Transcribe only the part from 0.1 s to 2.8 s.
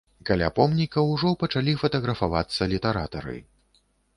Каля помніка ўжо пачалі фатаграфавацца